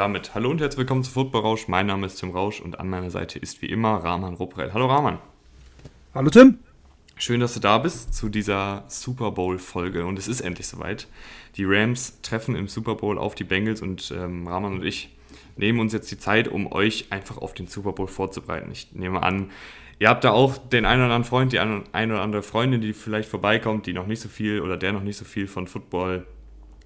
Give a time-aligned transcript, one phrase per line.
[0.00, 1.68] Damit hallo und herzlich willkommen zu Football Rausch.
[1.68, 4.72] Mein Name ist Tim Rausch und an meiner Seite ist wie immer Rahman Ruprell.
[4.72, 5.18] Hallo Rahman.
[6.14, 6.58] Hallo Tim.
[7.16, 11.06] Schön, dass du da bist zu dieser Super Bowl-Folge und es ist endlich soweit.
[11.56, 15.14] Die Rams treffen im Super Bowl auf die Bengals und ähm, Rahman und ich
[15.56, 18.70] nehmen uns jetzt die Zeit, um euch einfach auf den Super Bowl vorzubereiten.
[18.72, 19.50] Ich nehme an,
[19.98, 22.94] ihr habt da auch den einen oder anderen Freund, die eine oder andere Freundin, die
[22.94, 26.26] vielleicht vorbeikommt, die noch nicht so viel oder der noch nicht so viel von Football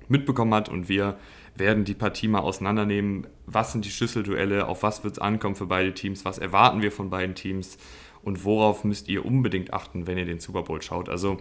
[0.09, 1.17] mitbekommen hat und wir
[1.57, 3.27] werden die Partie mal auseinandernehmen.
[3.47, 4.67] Was sind die Schlüsselduelle?
[4.67, 6.25] Auf was wird es ankommen für beide Teams?
[6.25, 7.79] Was erwarten wir von beiden Teams?
[8.23, 11.09] Und worauf müsst ihr unbedingt achten, wenn ihr den Super Bowl schaut?
[11.09, 11.39] Also,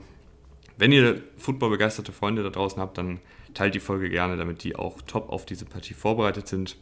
[0.78, 3.20] wenn ihr footballbegeisterte Freunde da draußen habt, dann
[3.54, 6.78] teilt die Folge gerne, damit die auch top auf diese Partie vorbereitet sind.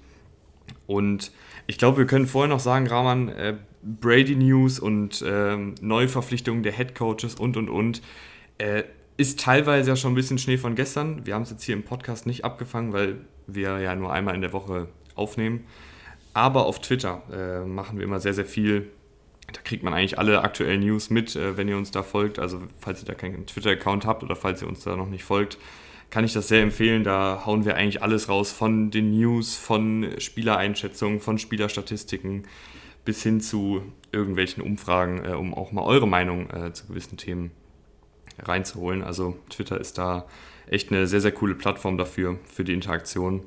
[0.88, 1.32] Und
[1.68, 6.72] ich glaube, wir können vorher noch sagen, Rahman, äh, Brady News und äh, Neuverpflichtungen der
[6.74, 8.02] Head Coaches und und und.
[8.58, 8.84] Äh,
[9.22, 11.26] ist teilweise ja schon ein bisschen Schnee von gestern.
[11.26, 14.42] Wir haben es jetzt hier im Podcast nicht abgefangen, weil wir ja nur einmal in
[14.42, 15.66] der Woche aufnehmen.
[16.34, 18.88] Aber auf Twitter äh, machen wir immer sehr, sehr viel.
[19.54, 22.40] Da kriegt man eigentlich alle aktuellen News mit, äh, wenn ihr uns da folgt.
[22.40, 25.60] Also falls ihr da keinen Twitter-Account habt oder falls ihr uns da noch nicht folgt,
[26.10, 27.04] kann ich das sehr empfehlen.
[27.04, 32.48] Da hauen wir eigentlich alles raus von den News, von Spielereinschätzungen, von Spielerstatistiken
[33.06, 37.52] bis hin zu irgendwelchen Umfragen, äh, um auch mal eure Meinung äh, zu gewissen Themen
[38.40, 39.04] reinzuholen.
[39.04, 40.26] Also Twitter ist da
[40.68, 43.44] echt eine sehr, sehr coole Plattform dafür, für die Interaktion.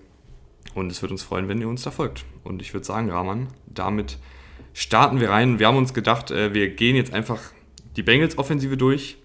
[0.75, 2.25] Und es wird uns freuen, wenn ihr uns da folgt.
[2.43, 4.19] Und ich würde sagen, Rahman, damit
[4.73, 5.59] starten wir rein.
[5.59, 7.41] Wir haben uns gedacht, äh, wir gehen jetzt einfach
[7.97, 9.17] die Bengals-Offensive durch.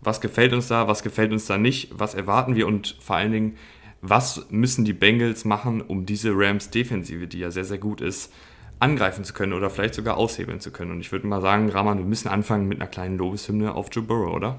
[0.00, 3.32] Was gefällt uns da, was gefällt uns da nicht, was erwarten wir und vor allen
[3.32, 3.56] Dingen,
[4.00, 8.32] was müssen die Bengals machen, um diese Rams-Defensive, die ja sehr, sehr gut ist,
[8.80, 10.90] angreifen zu können oder vielleicht sogar aushebeln zu können.
[10.90, 14.02] Und ich würde mal sagen, Rahman, wir müssen anfangen mit einer kleinen Lobeshymne auf Joe
[14.02, 14.58] Burrow, oder?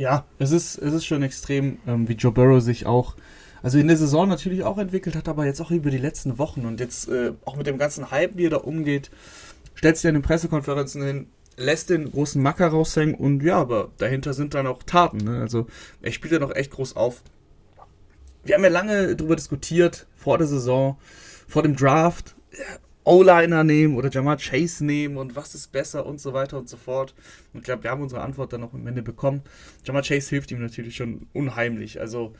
[0.00, 3.16] Ja, es ist, es ist schon extrem, ähm, wie Joe Burrow sich auch,
[3.62, 6.64] also in der Saison natürlich auch entwickelt hat, aber jetzt auch über die letzten Wochen
[6.64, 9.10] und jetzt äh, auch mit dem ganzen Hype, wie er da umgeht,
[9.74, 11.26] stellt sich in den Pressekonferenzen hin,
[11.58, 15.18] lässt den großen Macker raushängen und ja, aber dahinter sind dann auch Taten.
[15.18, 15.38] Ne?
[15.38, 15.66] Also
[16.00, 17.22] er spielt ja noch echt groß auf.
[18.42, 20.96] Wir haben ja lange darüber diskutiert, vor der Saison,
[21.46, 22.36] vor dem Draft.
[23.10, 26.76] O-Liner nehmen oder Jamal Chase nehmen und was ist besser und so weiter und so
[26.76, 27.14] fort.
[27.52, 29.42] Und ich glaube, wir haben unsere Antwort dann auch am Ende bekommen.
[29.84, 32.00] Jamal Chase hilft ihm natürlich schon unheimlich.
[32.00, 32.34] Also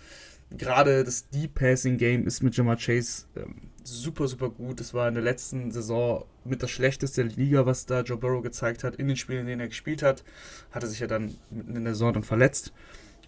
[0.56, 4.80] gerade das Deep Passing Game ist mit Jamal Chase ähm, super, super gut.
[4.80, 8.84] Das war in der letzten Saison mit das schlechteste Liga, was da Joe Burrow gezeigt
[8.84, 8.96] hat.
[8.96, 10.24] In den Spielen, in denen er gespielt hat,
[10.70, 12.72] hatte sich ja dann in der Saison dann verletzt.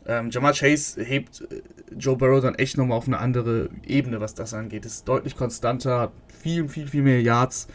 [0.07, 1.63] Ähm, Jamal Chase hebt äh,
[1.97, 4.85] Joe Burrow dann echt nochmal auf eine andere Ebene, was das angeht.
[4.85, 7.69] Ist deutlich konstanter, viel, viel, viel mehr Yards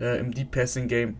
[0.00, 1.16] äh, im Deep Passing Game.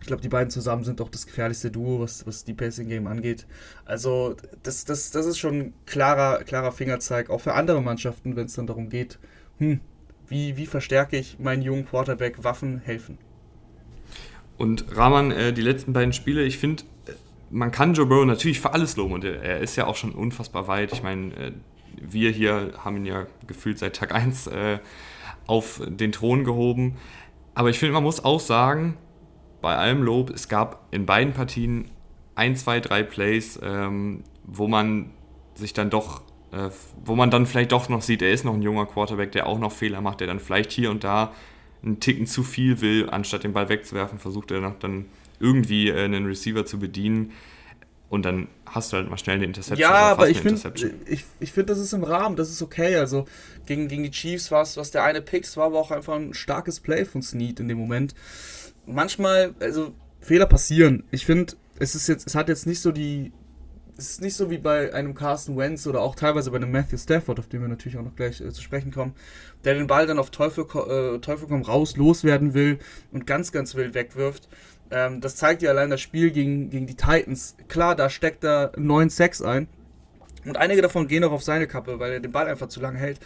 [0.00, 3.06] Ich glaube, die beiden zusammen sind doch das gefährlichste Duo, was, was Deep Passing Game
[3.06, 3.46] angeht.
[3.84, 8.46] Also, das, das, das ist schon ein klarer, klarer Fingerzeig, auch für andere Mannschaften, wenn
[8.46, 9.18] es dann darum geht,
[9.58, 9.80] hm,
[10.28, 13.18] wie, wie verstärke ich meinen jungen Quarterback, Waffen helfen.
[14.58, 16.84] Und Rahman, äh, die letzten beiden Spiele, ich finde,
[17.50, 20.68] man kann Joe Burrow natürlich für alles loben und er ist ja auch schon unfassbar
[20.68, 20.92] weit.
[20.92, 21.52] Ich meine, äh,
[22.00, 24.78] wir hier haben ihn ja gefühlt seit Tag 1 äh,
[25.46, 26.96] auf den Thron gehoben.
[27.54, 28.96] Aber ich finde, man muss auch sagen,
[29.62, 31.90] bei allem Lob, es gab in beiden Partien
[32.34, 35.10] ein, zwei, drei Plays, ähm, wo man
[35.54, 36.68] sich dann doch, äh,
[37.04, 39.58] wo man dann vielleicht doch noch sieht, er ist noch ein junger Quarterback, der auch
[39.58, 41.32] noch Fehler macht, der dann vielleicht hier und da
[41.82, 45.06] einen Ticken zu viel will, anstatt den Ball wegzuwerfen, versucht er noch dann
[45.40, 47.32] irgendwie äh, einen Receiver zu bedienen.
[48.08, 49.80] Und dann hast du halt mal schnell eine Interception.
[49.80, 50.72] Ja, aber ich finde,
[51.06, 52.96] ich, ich find, das ist im Rahmen, das ist okay.
[52.96, 53.26] Also
[53.66, 56.32] gegen, gegen die Chiefs war es, was der eine Picks war, aber auch einfach ein
[56.32, 58.14] starkes Play von Snead in dem Moment.
[58.86, 61.02] Manchmal, also Fehler passieren.
[61.10, 63.32] Ich finde, es ist jetzt, es hat jetzt nicht so die,
[63.98, 66.98] es ist nicht so wie bei einem Carson Wentz oder auch teilweise bei einem Matthew
[66.98, 69.14] Stafford, auf den wir natürlich auch noch gleich äh, zu sprechen kommen,
[69.64, 72.78] der den Ball dann auf Teufel, äh, Teufel komm raus loswerden will
[73.10, 74.48] und ganz, ganz wild wegwirft.
[74.90, 77.56] Ähm, das zeigt ja allein das Spiel gegen, gegen die Titans.
[77.68, 79.68] Klar, da steckt er neun Sacks ein.
[80.44, 82.98] Und einige davon gehen auch auf seine Kappe, weil er den Ball einfach zu lange
[82.98, 83.18] hält.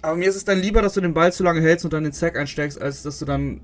[0.00, 2.04] Aber mir ist es dann lieber, dass du den Ball zu lange hältst und dann
[2.04, 3.60] den Sack einsteckst, als dass du dann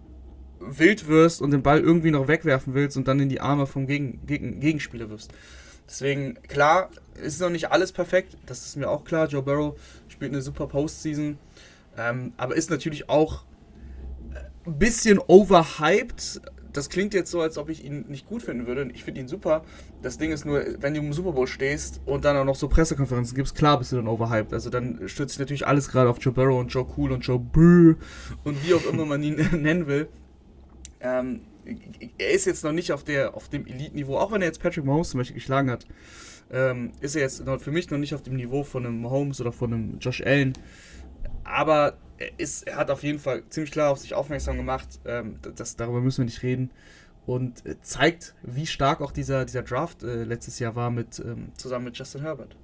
[0.61, 3.87] wild wirst und den Ball irgendwie noch wegwerfen willst und dann in die Arme vom
[3.87, 5.33] Gegen Gegen Gegenspieler wirfst.
[5.89, 6.91] Deswegen, klar,
[7.21, 9.27] ist noch nicht alles perfekt, das ist mir auch klar.
[9.27, 9.79] Joe Burrow
[10.09, 11.39] spielt eine super Postseason,
[11.99, 13.45] ähm, aber ist natürlich auch
[14.67, 16.41] ein bisschen overhyped
[16.73, 18.91] das klingt jetzt so, als ob ich ihn nicht gut finden würde.
[18.95, 19.65] Ich finde ihn super.
[20.03, 22.69] Das Ding ist nur, wenn du im Super Bowl stehst und dann auch noch so
[22.69, 24.53] Pressekonferenzen gibst, klar bist du dann overhyped.
[24.53, 27.39] Also dann stürzt sich natürlich alles gerade auf Joe Burrow und Joe Cool und Joe
[27.39, 27.95] Boo
[28.45, 30.09] und wie auch immer man ihn nennen will.
[31.01, 31.41] Ähm,
[32.19, 34.85] er ist jetzt noch nicht auf, der, auf dem Elite-Niveau, auch wenn er jetzt Patrick
[34.85, 35.87] Mahomes zum Beispiel geschlagen hat,
[36.51, 39.53] ähm, ist er jetzt für mich noch nicht auf dem Niveau von einem Mahomes oder
[39.53, 40.55] von einem Josh Allen
[41.51, 45.01] aber er, ist, er hat auf jeden Fall ziemlich klar auf sich aufmerksam gemacht.
[45.05, 46.71] Ähm, das, darüber müssen wir nicht reden.
[47.27, 51.49] Und äh, zeigt, wie stark auch dieser, dieser Draft äh, letztes Jahr war mit, ähm,
[51.57, 52.57] zusammen mit Justin Herbert.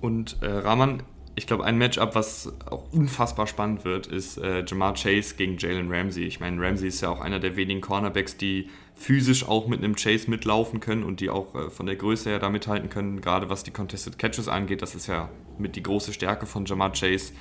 [0.00, 1.02] Und äh, Rahman,
[1.34, 5.92] ich glaube, ein Matchup, was auch unfassbar spannend wird, ist äh, Jamar Chase gegen Jalen
[5.92, 6.24] Ramsey.
[6.24, 9.94] Ich meine, Ramsey ist ja auch einer der wenigen Cornerbacks, die physisch auch mit einem
[9.94, 13.48] Chase mitlaufen können und die auch äh, von der Größe her da mithalten können, gerade
[13.50, 14.82] was die Contested Catches angeht.
[14.82, 15.28] Das ist ja
[15.58, 17.32] mit die große Stärke von Jamar Chase.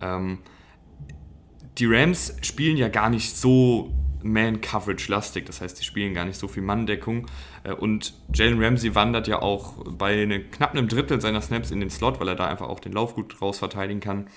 [0.00, 0.38] Ähm,
[1.78, 3.92] die Rams spielen ja gar nicht so
[4.22, 7.26] Man-Coverage-lastig, das heißt, sie spielen gar nicht so viel Manndeckung.
[7.62, 11.80] Äh, und Jalen Ramsey wandert ja auch bei eine, knapp einem Drittel seiner Snaps in
[11.80, 14.28] den Slot, weil er da einfach auch den Lauf gut raus verteidigen kann.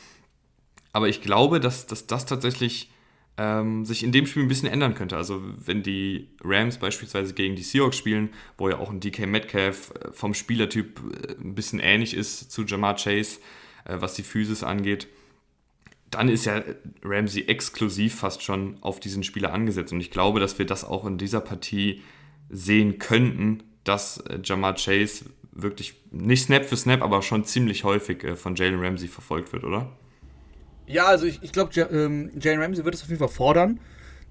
[0.94, 2.92] Aber ich glaube, dass, dass das tatsächlich
[3.38, 5.15] ähm, sich in dem Spiel ein bisschen ändern könnte.
[5.15, 9.92] Also wenn die Rams beispielsweise gegen die Seahawks spielen, wo ja auch ein DK Metcalf
[9.92, 13.39] äh, vom Spielertyp äh, ein bisschen ähnlich ist zu Jamar Chase,
[13.89, 15.07] was die Physis angeht,
[16.09, 16.63] dann ist ja
[17.04, 19.92] Ramsey exklusiv fast schon auf diesen Spieler angesetzt.
[19.92, 22.01] Und ich glaube, dass wir das auch in dieser Partie
[22.50, 28.24] sehen könnten, dass äh, Jamar Chase wirklich nicht Snap für Snap, aber schon ziemlich häufig
[28.24, 29.92] äh, von Jalen Ramsey verfolgt wird, oder?
[30.86, 33.80] Ja, also ich, ich glaube, ähm, Jalen Ramsey wird es auf jeden Fall fordern.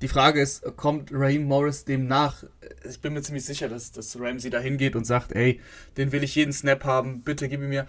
[0.02, 2.44] Die Frage ist, kommt Raheem Morris dem nach?
[2.88, 5.61] Ich bin mir ziemlich sicher, dass, dass Ramsey da hingeht und sagt, ey,
[5.96, 7.87] den will ich jeden Snap haben, bitte gib ihn mir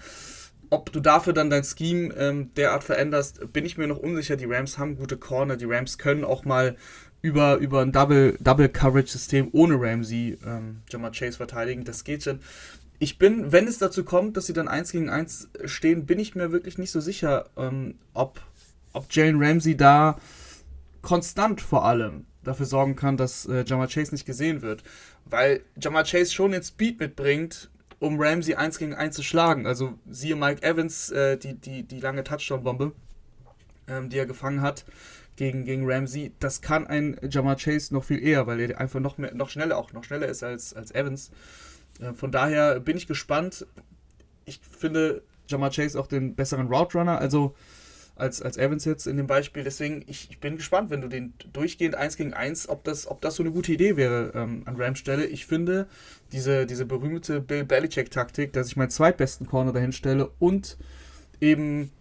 [0.70, 4.36] ob du dafür dann dein Scheme ähm, derart veränderst, bin ich mir noch unsicher.
[4.36, 6.76] Die Rams haben gute Corner, die Rams können auch mal
[7.22, 8.72] über, über ein Double, Double
[9.52, 11.84] ohne Ramsey ähm, Jamar Chase verteidigen.
[11.84, 12.40] Das geht schon.
[13.00, 16.36] Ich bin, wenn es dazu kommt, dass sie dann 1 gegen 1 stehen, bin ich
[16.36, 18.42] mir wirklich nicht so sicher, ähm, ob,
[18.94, 20.18] ob Jalen Ramsey da
[21.02, 24.84] konstant vor allem dafür sorgen kann, dass äh, Jamar Chase nicht gesehen wird.
[25.26, 29.66] Weil Jamar Chase schon den Speed mitbringt, um Ramsey 1 gegen 1 zu schlagen.
[29.66, 32.94] Also siehe Mike Evans, äh, die, die, die lange Touchdown-Bombe,
[33.88, 34.86] ähm, die er gefangen hat
[35.36, 36.34] gegen, gegen Ramsey.
[36.40, 39.78] Das kann ein Jamar Chase noch viel eher, weil er einfach noch, mehr, noch schneller,
[39.78, 41.32] auch noch schneller ist als, als Evans.
[42.00, 43.66] Äh, von daher bin ich gespannt.
[44.46, 47.20] Ich finde Jamar Chase auch den besseren Route Runner.
[47.20, 47.56] Also
[48.18, 49.64] als, als Evans jetzt in dem Beispiel.
[49.64, 53.22] Deswegen, ich, ich bin gespannt, wenn du den durchgehend 1 gegen 1, ob das, ob
[53.22, 55.26] das so eine gute Idee wäre ähm, an Rams Stelle.
[55.26, 55.88] Ich finde,
[56.32, 60.78] diese, diese berühmte Bill Belichick-Taktik, dass ich meinen zweitbesten Corner dahin stelle und
[61.40, 61.92] eben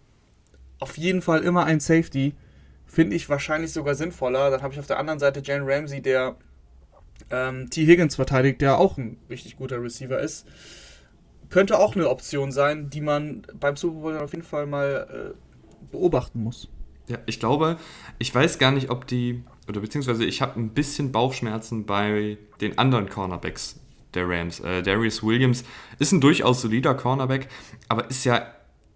[0.78, 2.34] auf jeden Fall immer ein Safety,
[2.86, 4.50] finde ich wahrscheinlich sogar sinnvoller.
[4.50, 6.36] Dann habe ich auf der anderen Seite Jalen Ramsey, der
[7.30, 7.86] ähm, T.
[7.86, 10.46] Higgins verteidigt, der auch ein richtig guter Receiver ist.
[11.48, 15.45] Könnte auch eine Option sein, die man beim Super Bowl auf jeden Fall mal äh,
[15.90, 16.68] beobachten muss.
[17.08, 17.78] Ja, ich glaube,
[18.18, 22.78] ich weiß gar nicht, ob die, oder beziehungsweise ich habe ein bisschen Bauchschmerzen bei den
[22.78, 23.78] anderen Cornerbacks
[24.14, 24.60] der Rams.
[24.60, 25.64] Äh, Darius Williams
[25.98, 27.48] ist ein durchaus solider Cornerback,
[27.88, 28.46] aber ist ja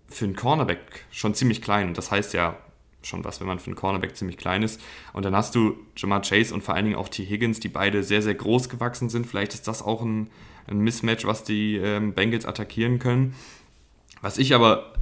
[0.08, 1.94] für einen Cornerback schon ziemlich klein.
[1.94, 2.56] Das heißt ja
[3.02, 4.80] schon was, wenn man für einen Cornerback ziemlich klein ist.
[5.12, 7.24] Und dann hast du Jamar Chase und vor allen Dingen auch T.
[7.24, 9.26] Higgins, die beide sehr, sehr groß gewachsen sind.
[9.26, 10.30] Vielleicht ist das auch ein,
[10.66, 13.34] ein Mismatch, was die ähm, Bengals attackieren können.
[14.20, 14.92] Was ich aber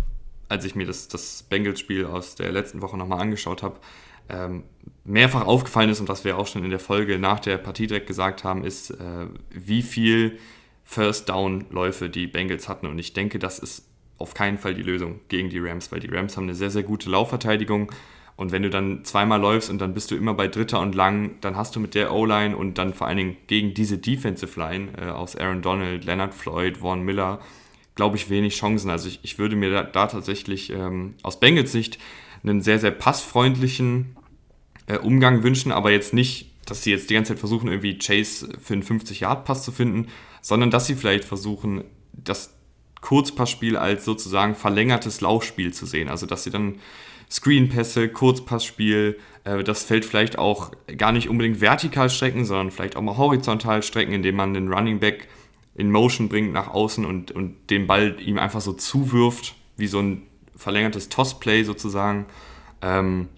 [0.49, 3.79] als ich mir das, das Bengals-Spiel aus der letzten Woche nochmal angeschaut habe,
[4.29, 4.65] ähm,
[5.05, 8.07] mehrfach aufgefallen ist und was wir auch schon in der Folge nach der Partie direkt
[8.07, 10.39] gesagt haben, ist, äh, wie viel
[10.85, 12.87] First-Down-Läufe die Bengals hatten.
[12.87, 13.87] Und ich denke, das ist
[14.19, 16.83] auf keinen Fall die Lösung gegen die Rams, weil die Rams haben eine sehr, sehr
[16.83, 17.93] gute Laufverteidigung.
[18.37, 21.37] Und wenn du dann zweimal läufst und dann bist du immer bei Dritter und Lang,
[21.41, 24.93] dann hast du mit der O-Line und dann vor allen Dingen gegen diese Defensive Line
[24.97, 27.41] äh, aus Aaron Donald, Leonard Floyd, Vaughn Miller,
[27.99, 28.91] glaube ich, wenig Chancen.
[28.91, 31.99] Also ich, ich würde mir da, da tatsächlich ähm, aus Bengals Sicht
[32.45, 34.17] einen sehr, sehr passfreundlichen
[34.87, 38.51] äh, Umgang wünschen, aber jetzt nicht, dass sie jetzt die ganze Zeit versuchen, irgendwie Chase
[38.63, 40.07] für einen 50-Yard-Pass zu finden,
[40.43, 42.55] sondern dass sie vielleicht versuchen, das
[43.01, 46.09] Kurzpassspiel als sozusagen verlängertes Laufspiel zu sehen.
[46.09, 46.77] Also dass sie dann
[47.29, 53.03] Screenpässe, Kurzpassspiel, äh, das Feld vielleicht auch gar nicht unbedingt vertikal strecken, sondern vielleicht auch
[53.03, 55.27] mal horizontal strecken, indem man den Running Back
[55.79, 60.01] in Motion bringt nach außen und, und den Ball ihm einfach so zuwirft, wie so
[60.01, 60.23] ein
[60.57, 62.27] verlängertes Tossplay sozusagen.
[62.83, 63.29] Ähm,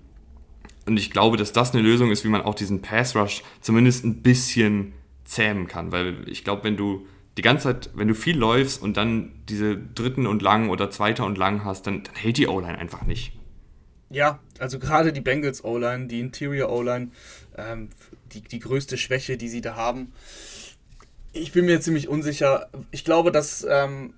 [0.87, 4.04] und ich glaube, dass das eine Lösung ist, wie man auch diesen Pass Rush zumindest
[4.04, 4.94] ein bisschen
[5.25, 5.92] zähmen kann.
[5.92, 7.06] Weil ich glaube, wenn du
[7.37, 11.26] die ganze Zeit, wenn du viel läufst und dann diese dritten und lang oder zweiter
[11.26, 13.32] und lang hast, dann, dann hält die O-Line einfach nicht.
[14.09, 17.11] Ja, also gerade die Bengals O-Line, die Interior O-Line,
[17.59, 17.90] ähm,
[18.32, 20.12] die, die größte Schwäche, die sie da haben.
[21.32, 22.68] Ich bin mir ziemlich unsicher.
[22.90, 24.14] Ich glaube, dass, ähm,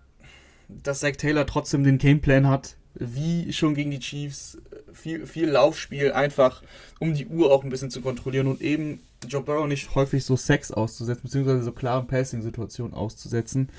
[0.68, 4.58] dass Zach Taylor trotzdem den Gameplan hat, wie schon gegen die Chiefs.
[4.94, 6.62] Viel, viel Laufspiel, einfach
[7.00, 10.36] um die Uhr auch ein bisschen zu kontrollieren und eben Joe Burrow nicht häufig so
[10.36, 13.70] Sex auszusetzen, beziehungsweise so klaren Passing-Situationen auszusetzen.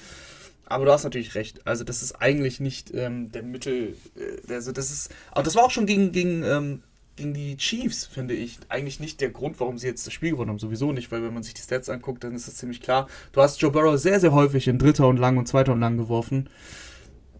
[0.65, 1.67] Aber du hast natürlich recht.
[1.67, 3.95] Also das ist eigentlich nicht ähm, der Mittel.
[4.15, 5.13] Äh, also das ist.
[5.31, 6.83] Aber das war auch schon gegen, gegen, ähm,
[7.15, 10.49] gegen die Chiefs, finde ich, eigentlich nicht der Grund, warum sie jetzt das Spiel gewonnen
[10.49, 10.59] haben.
[10.59, 13.07] Sowieso nicht, weil wenn man sich die Stats anguckt, dann ist das ziemlich klar.
[13.31, 15.97] Du hast Joe Burrow sehr, sehr häufig in dritter und lang und zweiter und lang
[15.97, 16.49] geworfen.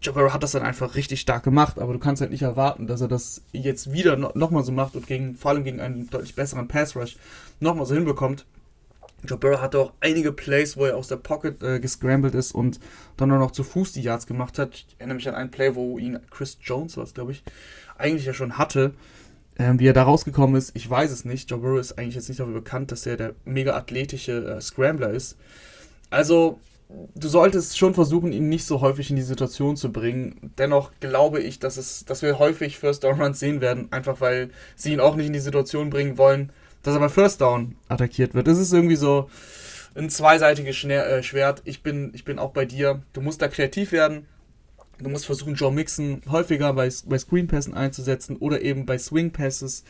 [0.00, 2.86] Joe Burrow hat das dann einfach richtig stark gemacht, aber du kannst halt nicht erwarten,
[2.86, 6.10] dass er das jetzt wieder no nochmal so macht und gegen, vor allem gegen einen
[6.10, 7.16] deutlich besseren Pass Rush
[7.58, 8.44] nochmal so hinbekommt.
[9.26, 12.78] Joe Burrow hatte auch einige Plays, wo er aus der Pocket äh, gescrambled ist und
[13.16, 14.74] dann nur noch zu Fuß die Yards gemacht hat.
[14.74, 17.42] Ich erinnere mich an einen Play, wo ihn Chris Jones, was glaube ich,
[17.96, 18.92] eigentlich ja schon hatte.
[19.58, 21.50] Ähm, wie er da rausgekommen ist, ich weiß es nicht.
[21.50, 25.10] Joe Burrow ist eigentlich jetzt nicht dafür bekannt, dass er der mega athletische äh, Scrambler
[25.10, 25.36] ist.
[26.10, 26.58] Also,
[27.14, 30.52] du solltest schon versuchen, ihn nicht so häufig in die Situation zu bringen.
[30.58, 34.50] Dennoch glaube ich, dass, es, dass wir häufig First Down Runs sehen werden, einfach weil
[34.76, 36.50] sie ihn auch nicht in die Situation bringen wollen,
[36.82, 38.46] dass er bei First Down attackiert wird.
[38.46, 39.30] Das ist irgendwie so
[39.94, 41.62] ein zweiseitiges äh, Schwert.
[41.64, 43.02] Ich bin, ich bin auch bei dir.
[43.12, 44.26] Du musst da kreativ werden.
[44.98, 49.32] Du musst versuchen, Joe Mixon häufiger bei, bei Screen Passen einzusetzen oder eben bei Swing
[49.32, 49.84] Passes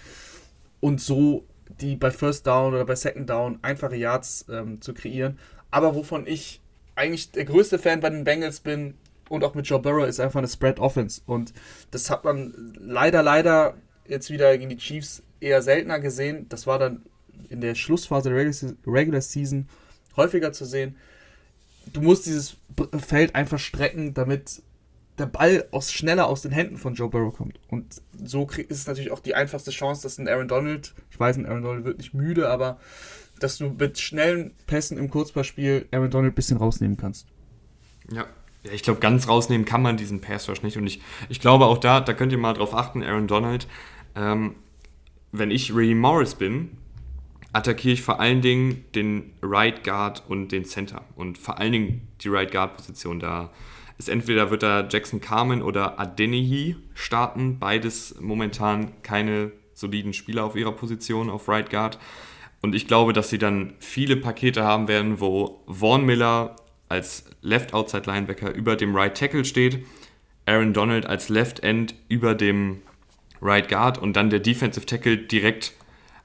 [0.81, 1.45] und so
[1.81, 5.39] die bei First Down oder bei Second Down einfache Yards ähm, zu kreieren.
[5.71, 6.61] Aber wovon ich
[6.95, 8.95] eigentlich der größte Fan bei den Bengals bin
[9.29, 11.23] und auch mit Joe Burrow ist einfach eine Spread Offense.
[11.27, 11.53] Und
[11.91, 13.75] das hat man leider, leider
[14.07, 16.47] jetzt wieder gegen die Chiefs eher seltener gesehen.
[16.49, 17.03] Das war dann
[17.49, 18.39] in der Schlussphase der
[18.87, 19.69] Regular Season
[20.17, 20.97] häufiger zu sehen.
[21.93, 22.57] Du musst dieses
[22.99, 24.63] Feld einfach strecken, damit
[25.19, 27.61] der Ball aus, schneller aus den Händen von Joe Burrow kommt.
[27.69, 31.37] Und so ist es natürlich auch die einfachste Chance, dass ein Aaron Donald, ich weiß,
[31.37, 32.79] ein Aaron Donald wird nicht müde, aber
[33.39, 37.27] dass du mit schnellen Pässen im Kurzpassspiel Aaron Donald ein bisschen rausnehmen kannst.
[38.11, 38.27] Ja,
[38.65, 40.77] ja, ich glaube, ganz rausnehmen kann man diesen Pass Rush nicht.
[40.77, 43.69] Und ich, ich glaube auch da, da könnt ihr mal drauf achten, Aaron Donald,
[44.17, 44.57] ähm,
[45.33, 46.79] wenn ich Ray Morris bin,
[47.53, 51.05] attackiere ich vor allen Dingen den Right Guard und den Center.
[51.15, 53.21] Und vor allen Dingen die Right Guard Position.
[53.21, 53.51] Da
[54.05, 57.59] ist entweder wird da Jackson Carmen oder Adeniyi starten.
[57.59, 61.99] Beides momentan keine soliden Spieler auf ihrer Position auf Right Guard.
[62.61, 66.57] Und ich glaube, dass sie dann viele Pakete haben werden, wo Vaughn Miller
[66.91, 69.87] als Left Outside Linebacker über dem Right Tackle steht,
[70.45, 72.83] Aaron Donald als Left End über dem
[73.41, 75.73] Right Guard und dann der Defensive Tackle direkt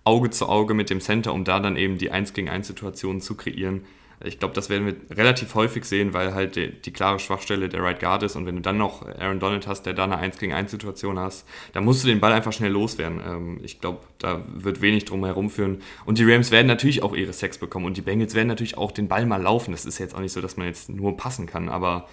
[0.04, 3.22] Auge zu Auge mit dem Center, um da dann eben die 1 gegen 1 Situationen
[3.22, 3.86] zu kreieren.
[4.24, 7.82] Ich glaube, das werden wir relativ häufig sehen, weil halt die, die, klare Schwachstelle der
[7.82, 8.36] Right Guard ist.
[8.36, 11.18] Und wenn du dann noch Aaron Donald hast, der da eine 1 gegen 1 Situation
[11.18, 13.22] hast, dann musst du den Ball einfach schnell loswerden.
[13.26, 15.82] Ähm, ich glaube, da wird wenig drum herum führen.
[16.06, 17.86] Und die Rams werden natürlich auch ihre Sex bekommen.
[17.86, 19.72] Und die Bengals werden natürlich auch den Ball mal laufen.
[19.72, 21.70] Das ist jetzt auch nicht so, dass man jetzt nur passen kann.
[21.70, 22.10] Aber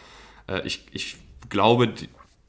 [0.48, 1.16] äh, ich, ich
[1.48, 1.92] glaube,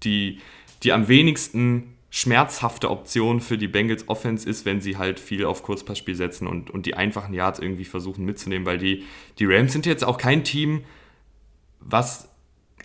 [0.04, 0.40] die,
[0.84, 5.64] die am wenigsten schmerzhafte Option für die Bengals Offense ist, wenn sie halt viel auf
[5.64, 9.06] Kurzpassspiel setzen und, und die einfachen Yards irgendwie versuchen mitzunehmen, weil die,
[9.40, 10.84] die Rams sind jetzt auch kein Team,
[11.80, 12.30] was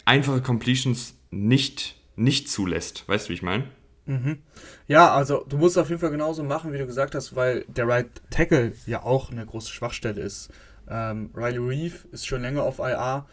[0.04, 3.08] einfache Completions nicht, nicht zulässt.
[3.08, 3.64] Weißt du, wie ich meine?
[4.06, 4.38] Mhm.
[4.88, 7.86] Ja, also du musst auf jeden Fall genauso machen, wie du gesagt hast, weil der
[7.86, 10.50] Right Tackle ja auch eine große Schwachstelle ist.
[10.88, 13.26] Ähm, Riley Reeve ist schon länger auf IR.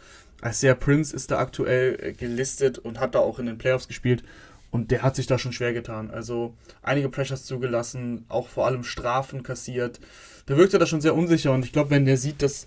[0.44, 4.22] Isaiah Prince ist da aktuell äh, gelistet und hat da auch in den Playoffs gespielt.
[4.70, 6.10] Und der hat sich da schon schwer getan.
[6.10, 10.00] Also einige Pressures zugelassen, auch vor allem Strafen kassiert.
[10.48, 12.66] Der wirkte da schon sehr unsicher und ich glaube, wenn der sieht, dass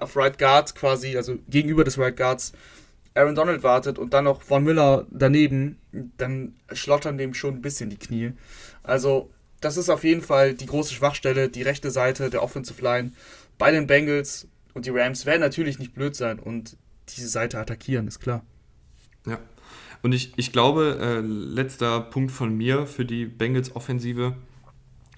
[0.00, 2.52] auf Right Guards quasi, also gegenüber des Right Guards,
[3.14, 5.78] Aaron Donald wartet und dann noch Von Miller daneben,
[6.16, 8.32] dann schlottern dem schon ein bisschen die Knie.
[8.82, 9.30] Also,
[9.60, 13.12] das ist auf jeden Fall die große Schwachstelle, die rechte Seite der Offensive Line
[13.58, 16.76] bei den Bengals und die Rams werden natürlich nicht blöd sein und
[17.10, 18.44] diese Seite attackieren, ist klar.
[19.26, 19.38] Ja,
[20.02, 24.34] und ich, ich glaube, äh, letzter Punkt von mir für die Bengals Offensive.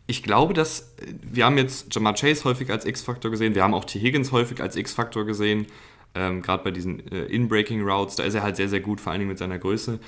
[0.06, 3.74] Ich glaube, dass äh, wir haben jetzt Jamar Chase häufig als X-Faktor gesehen, wir haben
[3.74, 3.98] auch T.
[3.98, 5.66] Higgins häufig als X-Faktor gesehen,
[6.14, 9.12] ähm, gerade bei diesen äh, In-Breaking Routes, da ist er halt sehr, sehr gut, vor
[9.12, 9.98] allen Dingen mit seiner Größe.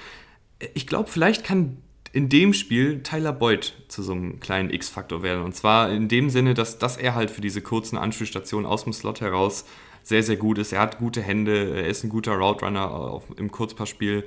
[0.75, 1.79] Ich glaube, vielleicht kann
[2.13, 5.43] in dem Spiel Tyler Boyd zu so einem kleinen X-Faktor werden.
[5.43, 8.95] Und zwar in dem Sinne, dass, dass er halt für diese kurzen Anspielstationen aus dem
[8.95, 9.67] Slot heraus
[10.03, 10.73] sehr, sehr gut ist.
[10.73, 14.25] Er hat gute Hände, er ist ein guter Route Runner im Kurzpassspiel.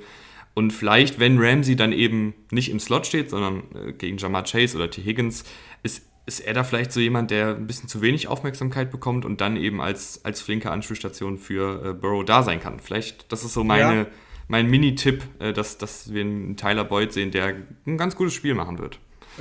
[0.54, 4.76] Und vielleicht, wenn Ramsey dann eben nicht im Slot steht, sondern äh, gegen Jamar Chase
[4.76, 5.02] oder T.
[5.02, 5.44] Higgins,
[5.82, 9.40] ist, ist er da vielleicht so jemand, der ein bisschen zu wenig Aufmerksamkeit bekommt und
[9.40, 12.80] dann eben als, als flinke Anspielstation für äh, Burrow da sein kann.
[12.80, 14.06] Vielleicht, das ist so meine, ja.
[14.48, 17.54] mein Mini-Tipp, äh, dass, dass wir einen Tyler Boyd sehen, der
[17.86, 18.98] ein ganz gutes Spiel machen wird.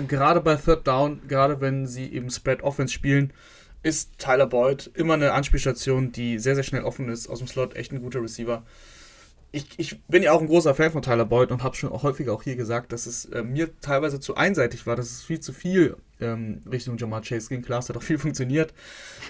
[0.08, 3.34] gerade bei Third Down, gerade wenn sie eben Spread Offense spielen,
[3.82, 7.76] ist Tyler Boyd immer eine Anspielstation, die sehr, sehr schnell offen ist, aus dem Slot,
[7.76, 8.64] echt ein guter Receiver
[9.52, 12.04] ich, ich bin ja auch ein großer Fan von Tyler Boyd und habe schon auch
[12.04, 15.40] häufiger auch hier gesagt, dass es äh, mir teilweise zu einseitig war, dass es viel
[15.40, 17.62] zu viel ähm, Richtung Jamar Chase ging.
[17.62, 18.74] Klar, es hat auch viel funktioniert,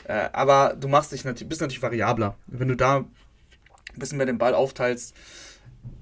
[0.05, 2.37] äh, aber du machst dich natürlich, bist natürlich variabler.
[2.47, 3.05] Wenn du da
[3.93, 5.15] ein bisschen mehr den Ball aufteilst.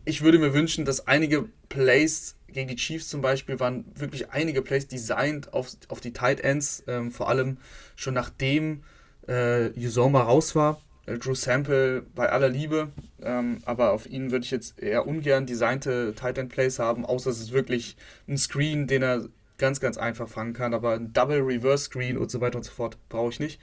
[0.06, 4.62] Ich würde mir wünschen, dass einige Plays gegen die Chiefs zum Beispiel waren wirklich einige
[4.62, 7.58] Plays designed auf, auf die Tight Ends, ähm, vor allem
[7.96, 8.84] schon nachdem
[9.28, 10.82] äh, Usoma raus war.
[11.08, 12.90] Äh, Drew Sample bei aller Liebe,
[13.22, 17.32] ähm, aber auf ihn würde ich jetzt eher ungern designte Tight End Plays haben, außer
[17.32, 17.98] es ist wirklich
[18.28, 22.30] ein Screen, den er ganz, ganz einfach fangen kann, aber ein Double Reverse Screen und
[22.30, 23.60] so weiter und so fort brauche ich nicht.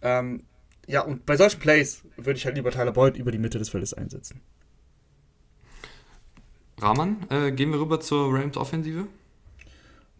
[0.00, 0.44] Ähm,
[0.86, 3.68] ja, und bei solchen Plays würde ich halt lieber Tyler Boyd über die Mitte des
[3.68, 4.40] Feldes einsetzen.
[6.80, 9.06] Rahman, äh, gehen wir rüber zur Rams-Offensive?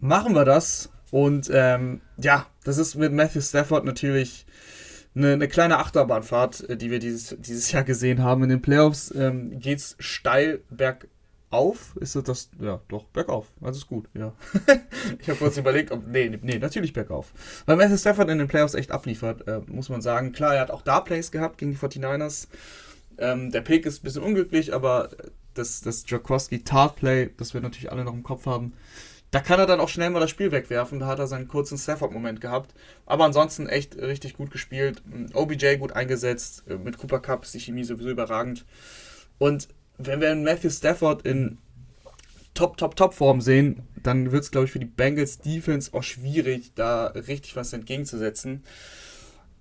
[0.01, 0.91] Machen wir das.
[1.11, 4.45] Und ähm, ja, das ist mit Matthew Stafford natürlich
[5.15, 8.43] eine, eine, kleine Achterbahnfahrt, äh, die wir dieses, dieses Jahr gesehen haben.
[8.43, 11.97] In den Playoffs ähm, geht es steil bergauf.
[12.01, 12.51] Ist das, das?
[12.61, 13.47] Ja, doch, bergauf.
[13.61, 14.33] Also ist gut, ja.
[15.21, 16.07] ich habe kurz überlegt, ob.
[16.07, 17.33] Nee, nee, natürlich bergauf.
[17.67, 20.33] Weil Matthew Stafford in den Playoffs echt abliefert, äh, muss man sagen.
[20.33, 22.49] Klar, er hat auch da Plays gehabt gegen die 49ers.
[23.19, 25.11] Ähm, der Pick ist ein bisschen unglücklich, aber
[25.55, 28.73] das, das Jakowski Tart Play, das wir natürlich alle noch im Kopf haben,
[29.31, 31.01] da kann er dann auch schnell mal das Spiel wegwerfen.
[31.01, 32.75] Da hat er seinen kurzen Stafford-Moment gehabt.
[33.05, 35.03] Aber ansonsten echt richtig gut gespielt.
[35.35, 36.65] OBJ gut eingesetzt.
[36.67, 38.65] Mit Cooper Cup ist die Chemie sowieso überragend.
[39.39, 39.69] Und
[39.99, 41.59] wenn wir Matthew Stafford in
[42.55, 46.73] Top, Top, Top-Form sehen, dann wird es, glaube ich, für die Bengals Defense auch schwierig,
[46.75, 48.65] da richtig was entgegenzusetzen.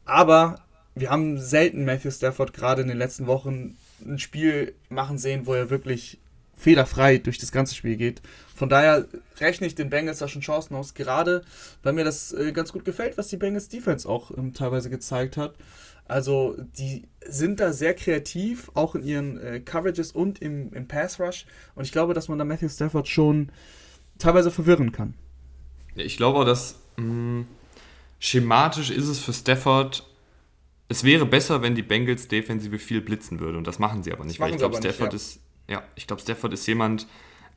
[0.05, 0.61] Aber
[0.95, 5.53] wir haben selten Matthew Stafford gerade in den letzten Wochen ein Spiel machen sehen, wo
[5.53, 6.19] er wirklich
[6.57, 8.21] fehlerfrei durch das ganze Spiel geht.
[8.55, 9.05] Von daher
[9.39, 11.43] rechne ich den Bengals da schon Chancen aus, gerade
[11.83, 15.37] weil mir das äh, ganz gut gefällt, was die Bengals Defense auch ähm, teilweise gezeigt
[15.37, 15.55] hat.
[16.05, 21.19] Also die sind da sehr kreativ, auch in ihren äh, Coverages und im, im Pass
[21.19, 21.45] Rush.
[21.75, 23.51] Und ich glaube, dass man da Matthew Stafford schon
[24.17, 25.13] teilweise verwirren kann.
[25.95, 27.47] Ich glaube auch, dass mh, mm,
[28.19, 30.03] schematisch ist es für Stafford
[30.89, 34.23] es wäre besser, wenn die Bengals Defensive viel blitzen würde und das machen sie aber
[34.23, 35.33] nicht, weil ich glaube, Stafford nicht, ja.
[35.33, 37.07] ist ja, ich glaube, Stafford ist jemand,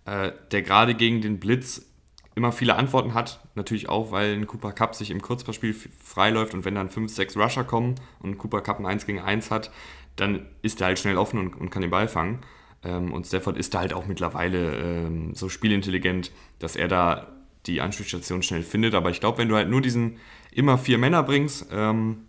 [0.04, 1.86] äh, der gerade gegen den Blitz
[2.34, 3.40] immer viele Antworten hat.
[3.54, 7.36] Natürlich auch, weil ein Cooper Cup sich im Kurzpassspiel freiläuft und wenn dann 5, 6
[7.36, 9.70] Rusher kommen und ein Cooper Cup ein 1 gegen 1 hat,
[10.16, 12.40] dann ist er halt schnell offen und, und kann den Ball fangen.
[12.82, 17.28] Ähm, und Stafford ist da halt auch mittlerweile ähm, so spielintelligent, dass er da
[17.66, 18.94] die Anspielstation schnell findet.
[18.94, 20.18] Aber ich glaube, wenn du halt nur diesen
[20.50, 22.26] immer vier Männer bringst, ähm,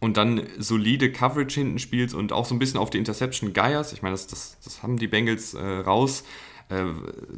[0.00, 3.92] und dann solide Coverage hinten spielst und auch so ein bisschen auf die Interception geierst.
[3.92, 6.24] Ich meine, das, das, das haben die Bengals äh, raus.
[6.70, 6.86] Äh,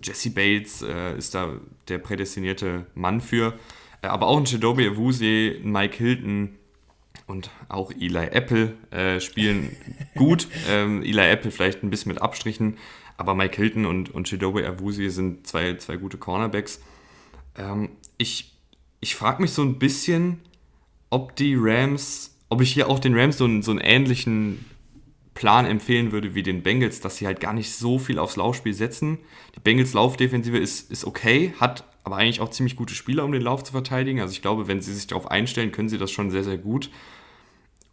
[0.03, 1.55] Jesse Bates äh, ist da
[1.89, 3.55] der prädestinierte Mann für.
[4.01, 6.57] Äh, aber auch ein Shadobe Awuzie, ein Mike Hilton
[7.27, 9.77] und auch Eli Apple äh, spielen
[10.15, 10.49] gut.
[10.69, 12.79] Ähm, Eli Apple vielleicht ein bisschen mit Abstrichen,
[13.17, 16.81] aber Mike Hilton und, und Shadobe Awuzie sind zwei, zwei gute Cornerbacks.
[17.57, 18.53] Ähm, ich
[19.03, 20.41] ich frage mich so ein bisschen,
[21.11, 24.63] ob die Rams ob ich hier auch den Rams so einen, so einen ähnlichen
[25.33, 28.75] Plan empfehlen würde wie den Bengals, dass sie halt gar nicht so viel aufs Laufspiel
[28.75, 29.19] setzen.
[29.57, 33.41] Die Bengals Laufdefensive ist, ist okay, hat aber eigentlich auch ziemlich gute Spieler, um den
[33.41, 34.21] Lauf zu verteidigen.
[34.21, 36.91] Also ich glaube, wenn sie sich darauf einstellen, können sie das schon sehr, sehr gut.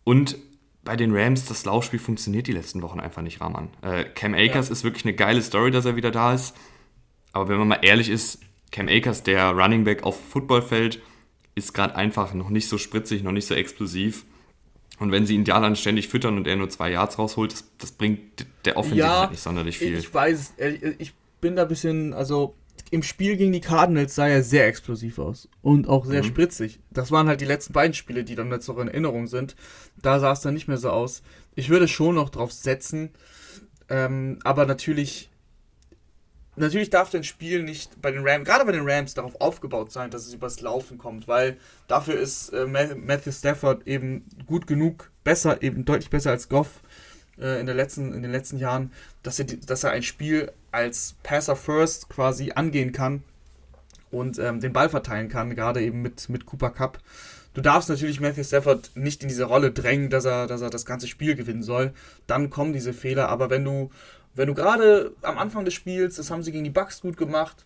[0.04, 0.36] Und
[0.84, 3.70] bei den Rams, das Laufspiel funktioniert die letzten Wochen einfach nicht, Rahman.
[3.82, 4.74] Äh, Cam Akers ja.
[4.74, 6.54] ist wirklich eine geile Story, dass er wieder da ist.
[7.32, 8.40] Aber wenn man mal ehrlich ist,
[8.72, 11.00] Cam Akers, der Running Back auf Footballfeld,
[11.56, 14.26] ist gerade einfach noch nicht so spritzig, noch nicht so explosiv.
[15.00, 17.64] Und wenn sie ihn da dann ständig füttern und er nur zwei Yards rausholt, das,
[17.78, 19.98] das bringt der Offensive ja, halt nicht sonderlich viel.
[19.98, 20.56] Ich weiß,
[20.98, 22.56] ich bin da ein bisschen, also
[22.92, 26.28] im Spiel gegen die Cardinals sah er sehr explosiv aus und auch sehr mhm.
[26.28, 26.80] spritzig.
[26.90, 29.56] Das waren halt die letzten beiden Spiele, die dann jetzt noch in Erinnerung sind.
[30.02, 31.22] Da sah es dann nicht mehr so aus.
[31.56, 33.12] Ich würde schon noch drauf setzen,
[33.90, 35.29] ähm, aber natürlich
[36.60, 40.12] natürlich darf dein Spiel nicht bei den Rams, gerade bei den Rams, darauf aufgebaut sein,
[40.12, 45.62] dass es übers Laufen kommt, weil dafür ist äh, Matthew Stafford eben gut genug, besser,
[45.62, 46.82] eben deutlich besser als Goff
[47.40, 48.92] äh, in, der letzten, in den letzten Jahren,
[49.24, 53.24] dass er, dass er ein Spiel als Passer First quasi angehen kann
[54.12, 57.00] und ähm, den Ball verteilen kann, gerade eben mit, mit Cooper Cup.
[57.54, 60.86] Du darfst natürlich Matthew Stafford nicht in diese Rolle drängen, dass er, dass er das
[60.86, 61.92] ganze Spiel gewinnen soll.
[62.28, 63.30] Dann kommen diese Fehler.
[63.30, 63.90] Aber wenn du
[64.36, 67.66] wenn du gerade am Anfang des Spiels, das haben sie gegen die Bucks gut gemacht,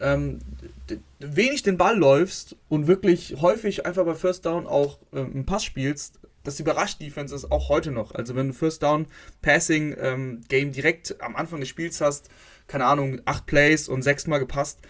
[0.00, 0.40] ähm,
[1.20, 5.64] wenig den Ball läufst und wirklich häufig einfach bei First Down auch ähm, einen Pass
[5.64, 8.14] spielst, das überrascht Defenses auch heute noch.
[8.14, 9.06] Also wenn du First Down
[9.42, 12.28] Passing ähm, Game direkt am Anfang des Spiels hast,
[12.66, 14.80] keine Ahnung, acht Plays und sechsmal gepasst,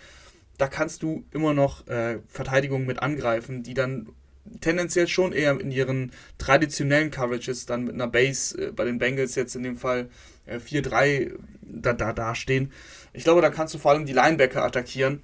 [0.56, 4.08] da kannst du immer noch äh, Verteidigungen mit angreifen, die dann
[4.60, 9.34] tendenziell schon eher in ihren traditionellen Coverages dann mit einer Base, äh, bei den Bengals
[9.34, 10.08] jetzt in dem Fall äh,
[10.48, 12.72] 4-3 da, da dastehen.
[13.12, 15.22] Ich glaube, da kannst du vor allem die Linebacker attackieren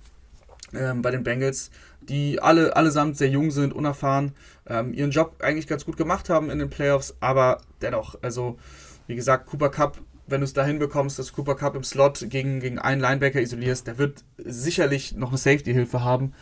[0.74, 4.32] ähm, bei den Bengals, die alle allesamt sehr jung sind, unerfahren,
[4.66, 8.58] ähm, ihren Job eigentlich ganz gut gemacht haben in den Playoffs, aber dennoch, also
[9.06, 12.60] Wie gesagt, Cooper Cup, wenn du es dahin bekommst, dass Cooper Cup im Slot gegen,
[12.60, 16.34] gegen einen Linebacker isolierst, der wird sicherlich noch eine Safety-Hilfe haben.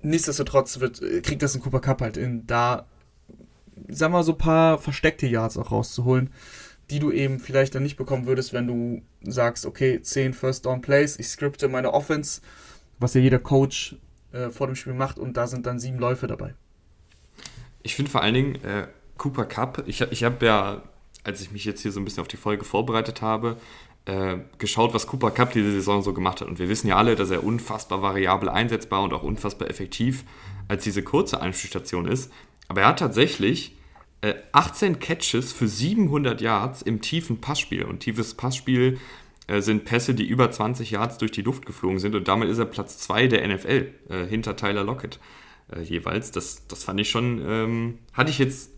[0.00, 2.86] Nichtsdestotrotz wird, kriegt das ein Cooper Cup halt in, da,
[3.88, 6.30] sagen wir mal, so ein paar versteckte Yards auch rauszuholen,
[6.90, 10.80] die du eben vielleicht dann nicht bekommen würdest, wenn du sagst, okay, 10 First Down
[10.80, 12.40] Plays, ich skripte meine Offense,
[12.98, 13.96] was ja jeder Coach
[14.32, 16.54] äh, vor dem Spiel macht und da sind dann sieben Läufe dabei.
[17.82, 20.82] Ich finde vor allen Dingen äh, Cooper Cup, ich, ich habe ja,
[21.24, 23.56] als ich mich jetzt hier so ein bisschen auf die Folge vorbereitet habe,
[24.06, 26.48] äh, geschaut, was Cooper Cup diese Saison so gemacht hat.
[26.48, 30.24] Und wir wissen ja alle, dass er unfassbar variabel einsetzbar und auch unfassbar effektiv
[30.68, 32.32] als diese kurze Einspielstation ist.
[32.68, 33.76] Aber er hat tatsächlich
[34.22, 37.84] äh, 18 Catches für 700 Yards im tiefen Passspiel.
[37.84, 38.98] Und tiefes Passspiel
[39.46, 42.14] äh, sind Pässe, die über 20 Yards durch die Luft geflogen sind.
[42.14, 45.18] Und damit ist er Platz 2 der NFL äh, hinter Tyler Lockett
[45.74, 46.30] äh, jeweils.
[46.30, 48.72] Das, das fand ich schon, ähm, hatte ich jetzt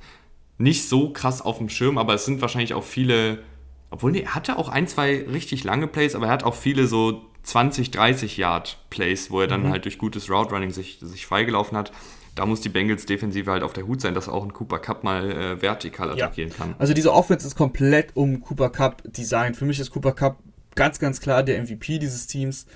[0.58, 3.42] nicht so krass auf dem Schirm, aber es sind wahrscheinlich auch viele,
[3.90, 6.86] obwohl nee, er hatte auch ein, zwei richtig lange Plays, aber er hat auch viele
[6.86, 9.70] so 20, 30 Yard Plays, wo er dann mhm.
[9.70, 11.92] halt durch gutes Route Running sich, sich freigelaufen hat.
[12.34, 15.04] Da muss die Bengals Defensive halt auf der Hut sein, dass auch ein Cooper Cup
[15.04, 16.56] mal äh, vertikal attackieren ja.
[16.56, 16.74] kann.
[16.78, 19.56] Also diese Offense ist komplett um Cooper Cup designt.
[19.56, 20.38] Für mich ist Cooper Cup
[20.74, 22.66] ganz, ganz klar der MVP dieses Teams.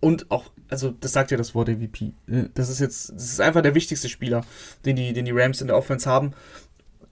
[0.00, 2.12] Und auch, also das sagt ja das Wort MVP.
[2.26, 2.50] Ne?
[2.54, 4.42] Das ist jetzt, das ist einfach der wichtigste Spieler,
[4.84, 6.32] den die, den die Rams in der Offense haben.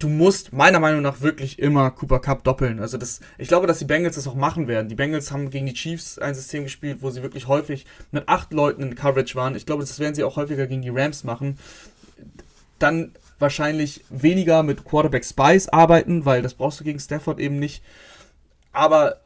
[0.03, 2.81] Du musst meiner Meinung nach wirklich immer Cooper Cup doppeln.
[2.81, 4.89] Also das, ich glaube, dass die Bengals das auch machen werden.
[4.89, 8.53] Die Bengals haben gegen die Chiefs ein System gespielt, wo sie wirklich häufig mit acht
[8.53, 9.55] Leuten in Coverage waren.
[9.55, 11.57] Ich glaube, das werden sie auch häufiger gegen die Rams machen.
[12.81, 17.85] Dann wahrscheinlich weniger mit Quarterback Spies arbeiten, weil das brauchst du gegen Stafford eben nicht.
[18.73, 19.21] Aber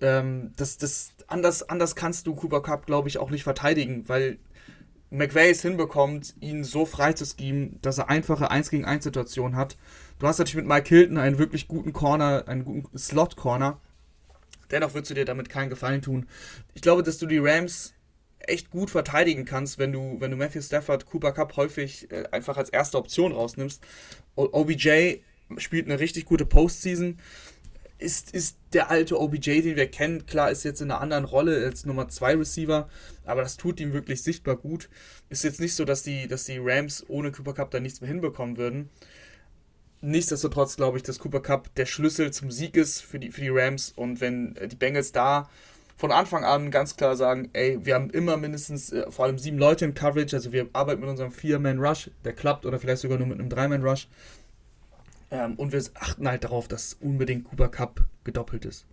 [0.00, 4.38] ähm, das, das, anders, anders kannst du Cooper Cup, glaube ich, auch nicht verteidigen, weil
[5.10, 9.56] McVay es hinbekommt, ihn so frei zu schemen, dass er einfache 1 gegen 1 Situationen
[9.56, 9.76] hat.
[10.24, 13.78] Du hast natürlich mit Mike Hilton einen wirklich guten Corner, einen guten Slot-Corner.
[14.70, 16.26] Dennoch würdest du dir damit keinen Gefallen tun.
[16.72, 17.92] Ich glaube, dass du die Rams
[18.38, 22.56] echt gut verteidigen kannst, wenn du, wenn du Matthew Stafford, Cooper Cup häufig äh, einfach
[22.56, 23.82] als erste Option rausnimmst.
[24.34, 25.16] OBJ
[25.58, 27.18] spielt eine richtig gute Postseason
[27.98, 30.26] ist, ist der alte OBJ, den wir kennen.
[30.26, 32.88] Klar, ist jetzt in einer anderen Rolle als Nummer 2 Receiver,
[33.24, 34.88] aber das tut ihm wirklich sichtbar gut.
[35.28, 38.08] Ist jetzt nicht so, dass die, dass die Rams ohne Cooper Cup da nichts mehr
[38.08, 38.90] hinbekommen würden.
[40.04, 43.48] Nichtsdestotrotz glaube ich, dass Cooper Cup der Schlüssel zum Sieg ist für die, für die
[43.48, 45.48] Rams und wenn äh, die Bengals da
[45.96, 49.56] von Anfang an ganz klar sagen, ey, wir haben immer mindestens äh, vor allem sieben
[49.56, 53.26] Leute in Coverage, also wir arbeiten mit unserem Vier-Man-Rush, der klappt, oder vielleicht sogar nur
[53.26, 54.08] mit einem Drei-Man-Rush,
[55.30, 58.84] ähm, und wir achten halt darauf, dass unbedingt Cooper Cup gedoppelt ist.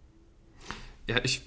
[1.07, 1.41] Ja, ich,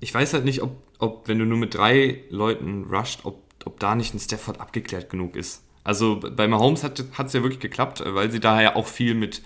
[0.00, 3.80] ich weiß halt nicht, ob, ob, wenn du nur mit drei Leuten rusht, ob, ob
[3.80, 5.62] da nicht ein Stafford abgeklärt genug ist.
[5.86, 9.40] Also bei Mahomes hat es ja wirklich geklappt, weil sie da ja auch viel mit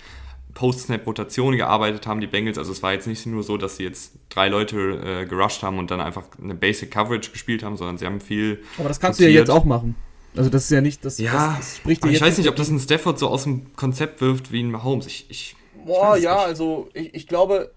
[0.55, 2.57] Post-Snap-Rotation gearbeitet haben, die Bengals.
[2.57, 5.79] Also es war jetzt nicht nur so, dass sie jetzt drei Leute äh, gerusht haben
[5.79, 8.62] und dann einfach eine Basic Coverage gespielt haben, sondern sie haben viel.
[8.79, 9.31] Aber das kannst rotiert.
[9.31, 9.96] du ja jetzt auch machen.
[10.35, 12.57] Also das ist ja nicht, das, ja, das, das spricht dir Ich weiß nicht, ob
[12.57, 15.07] das ein Stafford so aus dem Konzept wirft wie ein Mahomes.
[15.07, 16.44] Ich, ich, Boah, ich ja, nicht.
[16.46, 17.70] also ich, ich glaube,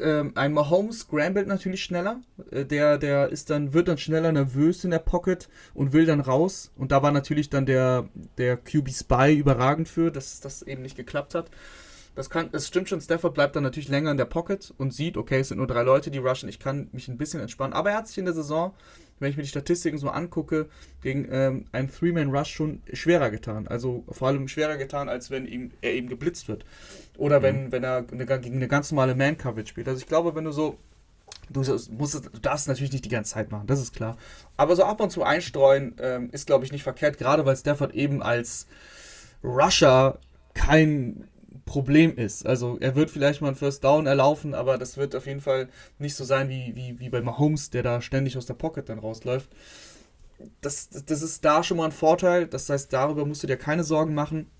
[0.00, 2.20] ähm, ein Mahomes scrambled natürlich schneller.
[2.50, 6.20] Äh, der, der ist dann, wird dann schneller nervös in der Pocket und will dann
[6.20, 6.70] raus.
[6.76, 8.08] Und da war natürlich dann der,
[8.38, 11.50] der QB Spy überragend für, dass das eben nicht geklappt hat.
[12.14, 15.16] Das, kann, das stimmt schon, Stafford bleibt dann natürlich länger in der Pocket und sieht,
[15.16, 17.72] okay, es sind nur drei Leute, die rushen, ich kann mich ein bisschen entspannen.
[17.72, 18.72] Aber er hat sich in der Saison
[19.18, 20.68] wenn ich mir die Statistiken so angucke,
[21.02, 23.68] gegen ähm, einen Three-Man-Rush schon schwerer getan.
[23.68, 26.64] Also vor allem schwerer getan, als wenn ihm, er eben geblitzt wird.
[27.16, 27.42] Oder mhm.
[27.42, 29.88] wenn, wenn er eine, gegen eine ganz normale Man-Coverage spielt.
[29.88, 30.78] Also ich glaube, wenn du so
[31.50, 34.16] Du, musst, du darfst es natürlich nicht die ganze Zeit machen, das ist klar.
[34.56, 37.94] Aber so ab und zu einstreuen ähm, ist, glaube ich, nicht verkehrt, gerade weil Stafford
[37.94, 38.66] eben als
[39.42, 40.20] Rusher
[40.54, 41.28] kein
[41.64, 42.46] Problem ist.
[42.46, 45.68] Also er wird vielleicht mal ein First Down erlaufen, aber das wird auf jeden Fall
[45.98, 48.98] nicht so sein wie, wie, wie bei Mahomes, der da ständig aus der Pocket dann
[48.98, 49.50] rausläuft.
[50.60, 52.46] Das, das ist da schon mal ein Vorteil.
[52.46, 54.50] Das heißt, darüber musst du dir keine Sorgen machen.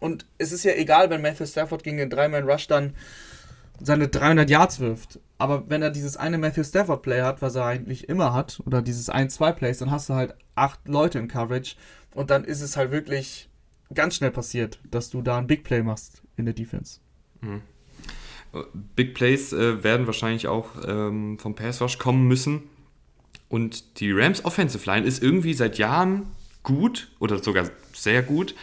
[0.00, 2.94] Und es ist ja egal, wenn Matthew Stafford gegen den 3-Man-Rush dann
[3.80, 5.20] seine 300 Yards wirft.
[5.38, 8.82] Aber wenn er dieses eine Matthew Stafford Play hat, was er eigentlich immer hat, oder
[8.82, 11.76] dieses 1-2 Plays, dann hast du halt acht Leute in Coverage.
[12.14, 13.48] Und dann ist es halt wirklich
[13.94, 17.00] ganz schnell passiert, dass du da ein Big Play machst in der Defense.
[17.40, 17.62] Mhm.
[18.96, 22.64] Big Plays äh, werden wahrscheinlich auch ähm, vom Pass Rush kommen müssen.
[23.48, 26.26] Und die Rams Offensive Line ist irgendwie seit Jahren
[26.62, 28.54] gut oder sogar sehr gut,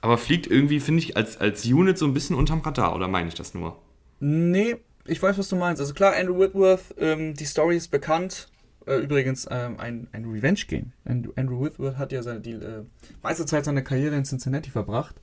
[0.00, 3.28] aber fliegt irgendwie, finde ich, als, als Unit so ein bisschen unterm Radar, oder meine
[3.28, 3.80] ich das nur?
[4.20, 5.80] Nee, ich weiß, was du meinst.
[5.80, 8.48] Also klar, Andrew Whitworth, ähm, die Story ist bekannt.
[8.86, 10.92] Äh, übrigens ähm, ein, ein Revenge-Game.
[11.04, 12.84] Andrew, Whitworth hat ja seine, die äh,
[13.22, 15.20] meiste Zeit seiner Karriere in Cincinnati verbracht.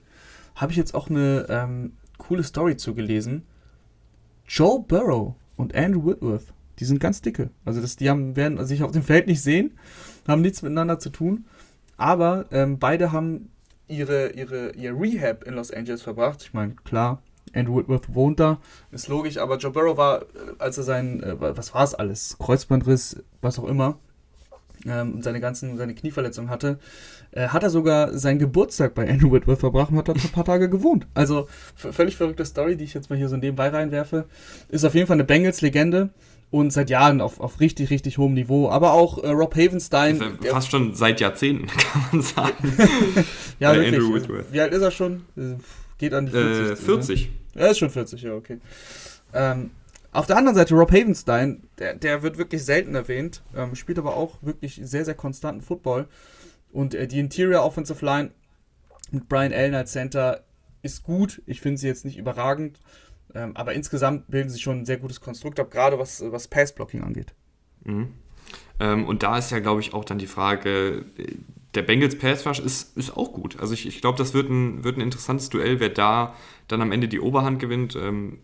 [0.56, 3.43] Habe ich jetzt auch eine ähm, coole Story zugelesen.
[4.47, 7.52] Joe Burrow und Andrew Whitworth, die sind ganz dicke.
[7.63, 9.78] Also das, die haben, werden sich auf dem Feld nicht sehen,
[10.28, 11.45] haben nichts miteinander zu tun.
[11.97, 13.52] Aber ähm, beide haben
[13.88, 16.41] ihre, ihre, ihr Rehab in Los Angeles verbracht.
[16.41, 17.21] Ich meine, klar,
[17.54, 18.60] Andrew Whitworth wohnt da,
[18.92, 20.26] ist logisch, aber Joe Burrow war, äh,
[20.60, 23.98] als er sein, äh, was war es alles, Kreuzbandriss, was auch immer,
[24.86, 26.80] ähm, seine ganzen, seine Knieverletzung hatte,
[27.32, 30.46] äh, hat er sogar seinen Geburtstag bei Andrew Whitworth verbracht und hat dort ein paar
[30.46, 31.08] Tage gewohnt.
[31.14, 34.26] Also völlig verrückte Story, die ich jetzt mal hier so nebenbei reinwerfe.
[34.70, 36.10] Ist auf jeden Fall eine Bengals-Legende
[36.50, 38.70] und seit Jahren auf, auf richtig, richtig hohem Niveau.
[38.70, 40.38] Aber auch äh, Rob Havenstein.
[40.42, 42.74] Fast schon seit Jahrzehnten, kann man sagen.
[43.60, 43.96] ja, wirklich.
[43.96, 44.52] Andrew Whitworth.
[44.52, 45.24] Wie alt ist er schon?
[45.38, 45.56] Äh,
[45.98, 46.72] geht an die 40.
[46.72, 47.26] Äh, 40.
[47.26, 47.32] Ne?
[47.56, 48.60] Er ist schon 40, ja, okay.
[49.34, 49.72] Ähm,
[50.12, 54.16] auf der anderen Seite Rob Havenstein, der, der wird wirklich selten erwähnt, ähm, spielt aber
[54.16, 56.08] auch wirklich sehr, sehr konstanten Football.
[56.72, 58.32] Und äh, die Interior Offensive Line
[59.12, 60.44] mit Brian Allen als Center
[60.82, 61.42] ist gut.
[61.46, 62.80] Ich finde sie jetzt nicht überragend.
[63.34, 67.04] Ähm, aber insgesamt bilden sie schon ein sehr gutes Konstrukt ab, gerade was, was Pass-Blocking
[67.04, 67.34] angeht.
[67.84, 68.14] Mhm.
[68.80, 71.06] Ähm, und da ist ja, glaube ich, auch dann die Frage,
[71.75, 73.60] der Bengals Pass Rush ist, ist auch gut.
[73.60, 76.36] Also ich, ich glaube, das wird ein, wird ein interessantes Duell, wer da
[76.67, 77.95] dann am Ende die Oberhand gewinnt.
[77.95, 78.39] Ähm,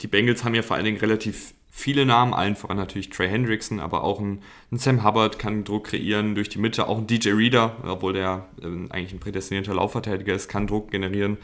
[0.00, 3.78] die Bengals haben ja vor allen Dingen relativ viele Namen, allen voran natürlich Trey Hendrickson,
[3.78, 7.30] aber auch ein, ein, Sam Hubbard kann Druck kreieren durch die Mitte, auch ein DJ
[7.30, 11.36] Reader, obwohl der äh, eigentlich ein prädestinierter Laufverteidiger ist, kann Druck generieren.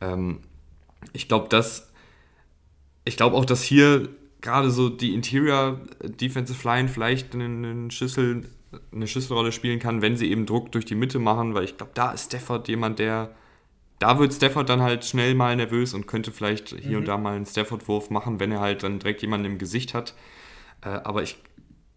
[0.00, 0.40] Ähm,
[1.12, 1.90] ich glaube, dass
[3.04, 4.08] ich glaube auch, dass hier
[4.40, 8.48] gerade so die Interior Defensive Line vielleicht eine, eine Schüssel
[8.92, 11.92] eine Schlüsselrolle spielen kann, wenn sie eben Druck durch die Mitte machen, weil ich glaube,
[11.94, 13.34] da ist Stafford jemand, der
[13.98, 16.96] da wird Stafford dann halt schnell mal nervös und könnte vielleicht hier mhm.
[16.96, 20.14] und da mal einen Stafford-Wurf machen, wenn er halt dann direkt jemanden im Gesicht hat.
[20.82, 21.38] Äh, aber ich,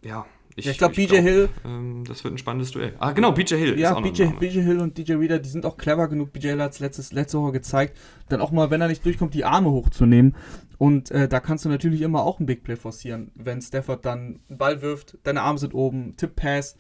[0.04, 0.26] ja,
[0.58, 1.50] ich, ja, ich glaube, BJ glaub, Hill.
[1.66, 2.94] Ähm, das wird ein spannendes Duell.
[2.98, 3.80] Ah, genau, BJ Hill.
[3.80, 6.34] Ja, BJ, BJ Hill und DJ Reader, die sind auch clever genug.
[6.34, 7.96] BJ Hill hat es letztes, letzte Woche gezeigt,
[8.30, 10.36] dann auch mal, wenn er nicht durchkommt, die Arme hochzunehmen.
[10.80, 14.40] Und äh, da kannst du natürlich immer auch ein Big Play forcieren, wenn Stafford dann
[14.50, 16.76] einen Ball wirft, deine Arme sind oben, Tip Pass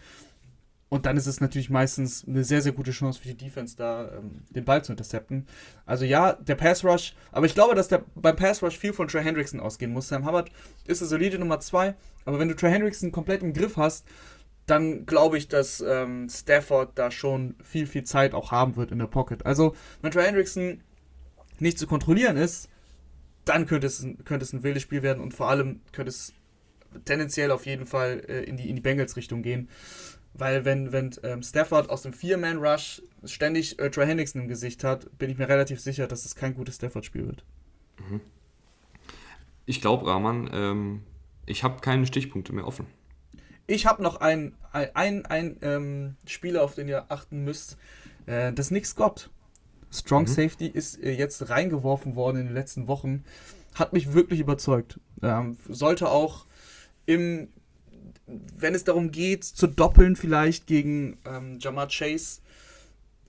[0.89, 4.09] und dann ist es natürlich meistens eine sehr, sehr gute Chance für die Defense, da
[4.17, 5.45] ähm, den Ball zu intercepten.
[5.85, 9.07] Also ja, der Pass Rush, aber ich glaube, dass der beim Pass Rush viel von
[9.07, 10.07] Trey Hendrickson ausgehen muss.
[10.07, 10.49] Sam Hubbard
[10.85, 11.95] ist eine solide Nummer 2,
[12.25, 14.05] aber wenn du Trey Hendrickson komplett im Griff hast,
[14.65, 18.99] dann glaube ich, dass ähm, Stafford da schon viel, viel Zeit auch haben wird in
[18.99, 19.45] der Pocket.
[19.45, 20.81] Also, wenn Trey Hendrickson
[21.59, 22.69] nicht zu kontrollieren ist,
[23.45, 26.33] dann könnte es, könnte es ein wildes Spiel werden und vor allem könnte es
[27.05, 29.69] tendenziell auf jeden Fall äh, in die, in die Bengals-Richtung gehen.
[30.33, 35.17] Weil wenn, wenn ähm, Stafford aus dem Vier-Man-Rush ständig äh, Trey Hendrickson im Gesicht hat,
[35.17, 37.43] bin ich mir relativ sicher, dass es kein gutes Stafford-Spiel wird.
[38.09, 38.21] Mhm.
[39.65, 41.03] Ich glaube, Rahman, ähm,
[41.45, 42.85] ich habe keine Stichpunkte mehr offen.
[43.65, 47.77] Ich habe noch einen ein, ein, ähm, Spieler, auf den ihr achten müsst.
[48.25, 49.29] Äh, das Nick Scott.
[49.91, 50.27] Strong mhm.
[50.27, 53.23] Safety ist äh, jetzt reingeworfen worden in den letzten Wochen.
[53.75, 54.99] Hat mich wirklich überzeugt.
[55.21, 56.45] Ähm, sollte auch
[57.05, 57.49] im
[58.27, 62.41] wenn es darum geht, zu doppeln vielleicht gegen ähm, Jamar Chase,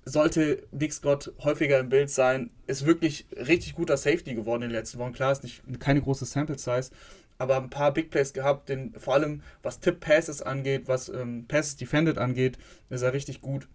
[0.05, 2.51] sollte Nick Scott häufiger im Bild sein.
[2.67, 5.13] Ist wirklich richtig guter Safety geworden in den letzten Wochen.
[5.13, 6.91] Klar, ist nicht, keine große Sample Size,
[7.37, 11.47] aber ein paar Big Plays gehabt, den, vor allem was Tip Passes angeht, was ähm,
[11.47, 12.59] Passes Defended angeht,
[12.91, 13.69] ist er richtig gut.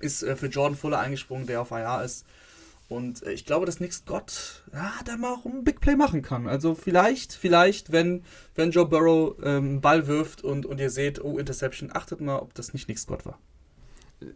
[0.00, 2.24] Ist äh, für Jordan Fuller eingesprungen, der auf IR ist.
[2.88, 6.22] Und äh, ich glaube, dass Nick Scott ja, da mal auch ein Big Play machen
[6.22, 6.46] kann.
[6.46, 8.22] Also vielleicht, vielleicht, wenn,
[8.54, 12.38] wenn Joe Burrow ähm, einen Ball wirft und, und ihr seht, oh, Interception, achtet mal,
[12.38, 13.38] ob das nicht Nick Scott war.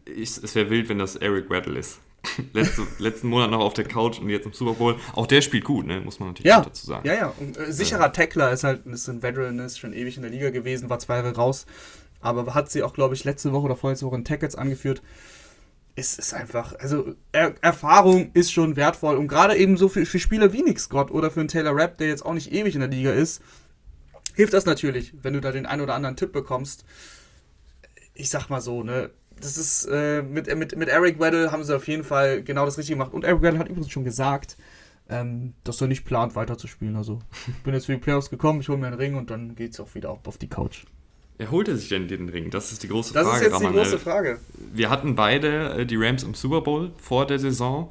[0.04, 2.00] Ich, es wäre wild, wenn das Eric Weddle ist.
[2.52, 4.96] Letzte, letzten Monat noch auf der Couch und jetzt im Super Bowl.
[5.14, 6.00] Auch der spielt gut, ne?
[6.00, 7.06] muss man natürlich ja, dazu sagen.
[7.06, 7.34] Ja, ja.
[7.38, 10.50] Und, äh, sicherer Tackler ist halt ist ein Veteran, ist schon ewig in der Liga
[10.50, 11.64] gewesen, war zwei Jahre raus.
[12.20, 15.00] Aber hat sie auch, glaube ich, letzte Woche oder vorletzte Woche in Tackles angeführt
[15.96, 20.18] ist es einfach, also er Erfahrung ist schon wertvoll und gerade eben so für, für
[20.18, 22.80] Spieler wie Nick Scott oder für einen Taylor Rapp, der jetzt auch nicht ewig in
[22.80, 23.42] der Liga ist,
[24.34, 26.84] hilft das natürlich, wenn du da den einen oder anderen Tipp bekommst.
[28.14, 31.74] Ich sag mal so, ne, das ist äh, mit, mit, mit Eric Weddle haben sie
[31.74, 34.56] auf jeden Fall genau das Richtige gemacht und Eric Weddle hat übrigens schon gesagt,
[35.08, 36.96] ähm, dass er nicht plant weiterzuspielen.
[36.96, 39.54] Also ich bin jetzt für die Playoffs gekommen, ich hole mir einen Ring und dann
[39.54, 40.84] geht es auch wieder auf die Couch.
[41.40, 42.50] Wer er sich denn den Ring?
[42.50, 43.48] Das ist die große das Frage.
[43.48, 44.38] Das ist jetzt die große Frage.
[44.74, 47.90] Wir hatten beide äh, die Rams im Super Bowl vor der Saison.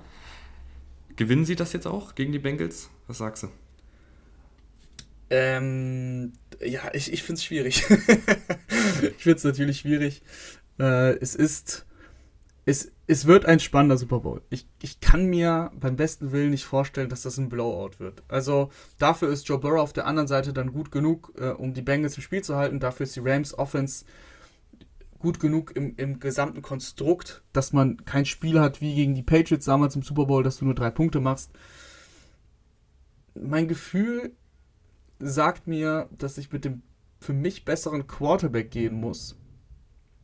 [1.15, 2.91] Gewinnen sie das jetzt auch gegen die Bengals?
[3.07, 3.47] Was sagst du?
[5.31, 6.33] Ähm,
[6.63, 7.85] ja, ich, ich finde es schwierig.
[7.89, 10.21] ich finde es natürlich schwierig.
[10.79, 11.88] Äh, es ist
[12.65, 14.41] es, es wird ein spannender Super Bowl.
[14.50, 18.24] Ich, ich kann mir beim besten Willen nicht vorstellen, dass das ein Blowout wird.
[18.28, 21.82] Also dafür ist Joe Burrow auf der anderen Seite dann gut genug, äh, um die
[21.82, 22.80] Bengals im Spiel zu halten.
[22.80, 24.06] Dafür ist die Rams Offense
[25.19, 29.65] gut genug im, im gesamten Konstrukt, dass man kein Spiel hat wie gegen die Patriots
[29.65, 31.52] damals im Super Bowl, dass du nur drei Punkte machst.
[33.36, 34.34] mein Gefühl
[35.19, 36.84] sagt mir, dass ich mit dem
[37.19, 39.38] für mich besseren Quarterback gehen muss.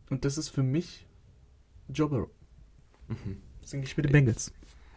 [0.09, 1.04] Und das ist für mich
[1.89, 2.29] Joe Burrow.
[3.07, 3.37] Mhm.
[3.61, 4.51] Deswegen gehe ich mit den Bengals.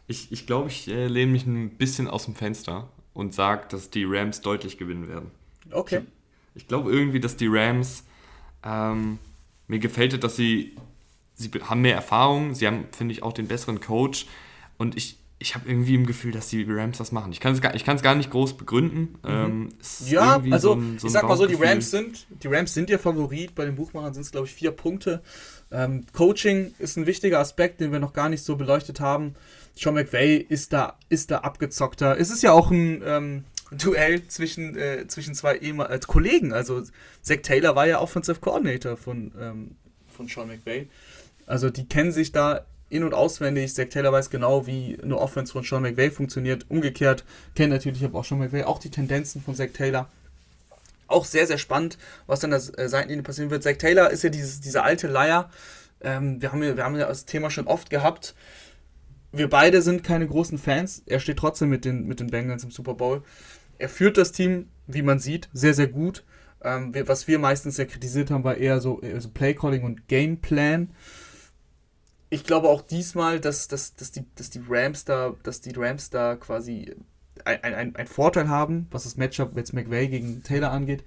[0.06, 3.90] Ich, ich glaube, ich äh, lehne mich ein bisschen aus dem Fenster und sage, dass
[3.90, 5.30] die Rams deutlich gewinnen werden.
[5.70, 6.02] Okay.
[6.54, 8.04] Ich, ich glaube irgendwie, dass die Rams,
[8.64, 9.18] ähm,
[9.66, 10.76] mir gefällt es, dass sie,
[11.34, 14.26] sie haben mehr Erfahrung, sie haben, finde ich, auch den besseren Coach
[14.78, 17.30] und ich, ich habe irgendwie im Gefühl, dass die Rams das machen.
[17.32, 19.18] Ich kann es gar, gar nicht groß begründen.
[19.22, 19.28] Mhm.
[19.28, 19.68] Ähm,
[20.06, 22.90] ja, also so ein, so ich sag mal so, die Rams sind, die Rams sind
[22.90, 23.54] ihr Favorit.
[23.54, 25.22] Bei den Buchmachern sind es, glaube ich, vier Punkte.
[25.70, 29.34] Ähm, Coaching ist ein wichtiger Aspekt, den wir noch gar nicht so beleuchtet haben.
[29.76, 32.18] Sean McVay ist da, ist da abgezockter.
[32.18, 36.52] Es ist ja auch ein ähm, Duell zwischen, äh, zwischen zwei äh, Kollegen.
[36.52, 36.82] Also
[37.22, 39.76] Zach Taylor war ja Offensive Coordinator von, ähm,
[40.08, 40.88] von Sean McVay.
[41.46, 43.74] Also die kennen sich da in- und auswendig.
[43.74, 46.66] Zach Taylor weiß genau, wie eine Offense von Sean McVay funktioniert.
[46.70, 50.08] Umgekehrt kennt natürlich aber auch Sean McVay auch die Tendenzen von Zach Taylor.
[51.08, 53.62] Auch sehr, sehr spannend, was dann der äh, Seitenlinie passieren wird.
[53.62, 55.50] Zach Taylor ist ja dieses, dieser alte Leier.
[56.00, 58.34] Ähm, wir, haben ja, wir haben ja das Thema schon oft gehabt.
[59.32, 61.02] Wir beide sind keine großen Fans.
[61.06, 63.22] Er steht trotzdem mit den, mit den Bengals im Super Bowl.
[63.78, 66.24] Er führt das Team, wie man sieht, sehr, sehr gut.
[66.62, 70.08] Ähm, wir, was wir meistens ja kritisiert haben, war eher so, eher so Playcalling und
[70.08, 70.90] Gameplan
[72.30, 76.10] ich glaube auch diesmal, dass, dass, dass, die, dass die Rams da, dass die Rams
[76.10, 76.94] da quasi
[77.48, 81.04] ein, ein, ein Vorteil haben, was das Matchup jetzt McVay gegen Taylor angeht.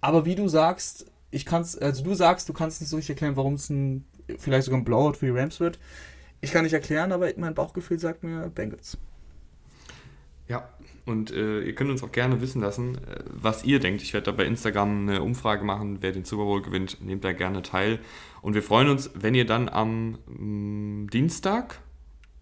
[0.00, 3.36] Aber wie du sagst, ich kann's, also du sagst, du kannst nicht so richtig erklären,
[3.36, 4.04] warum es ein,
[4.38, 5.78] vielleicht sogar ein Blowout für die Rams wird.
[6.40, 8.96] Ich kann nicht erklären, aber mein Bauchgefühl sagt mir Bengals.
[10.46, 10.68] Ja,
[11.04, 14.02] und äh, ihr könnt uns auch gerne wissen lassen, äh, was ihr denkt.
[14.02, 17.02] Ich werde da bei Instagram eine Umfrage machen, wer den Super Bowl gewinnt.
[17.02, 17.98] Nehmt da gerne teil.
[18.40, 21.80] Und wir freuen uns, wenn ihr dann am mh, mm, Dienstag?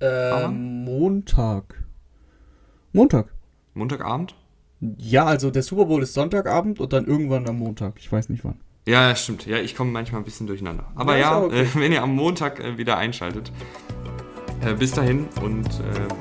[0.00, 1.86] Ähm, Montag.
[2.96, 3.26] Montag.
[3.74, 4.35] Montagabend?
[4.96, 7.96] Ja, also der Super Bowl ist Sonntagabend und dann irgendwann am Montag.
[7.98, 8.59] Ich weiß nicht wann.
[8.87, 9.44] Ja, stimmt.
[9.44, 10.90] Ja, ich komme manchmal ein bisschen durcheinander.
[10.94, 11.62] Aber ja, ja okay.
[11.62, 13.52] äh, wenn ihr am Montag äh, wieder einschaltet.
[14.62, 15.68] Äh, bis dahin und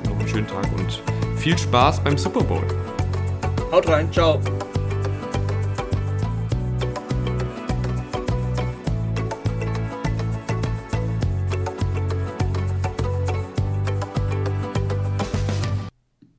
[0.04, 1.02] noch einen schönen Tag und
[1.38, 2.66] viel Spaß beim Super Bowl.
[3.72, 4.38] Haut rein, ciao.